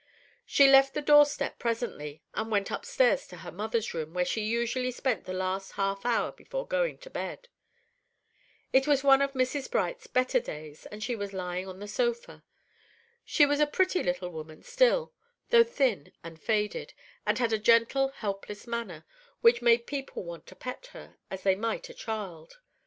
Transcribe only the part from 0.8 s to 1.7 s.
the door step